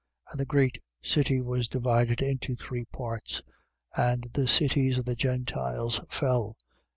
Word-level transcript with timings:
16:19. 0.29 0.31
And 0.31 0.39
the 0.39 0.45
great 0.45 0.83
city 1.03 1.41
was 1.41 1.67
divided 1.69 2.23
into 2.23 2.55
three 2.55 2.85
parts: 2.85 3.43
and 3.95 4.23
the 4.33 4.47
cities 4.47 4.97
of 4.97 5.05
the 5.05 5.15
Gentiles 5.15 6.01
fell. 6.09 6.55